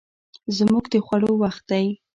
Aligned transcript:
زموږ 0.57 0.85
د 0.93 0.95
خوړو 1.05 1.31
وخت 1.43 1.63
دی 1.71 1.85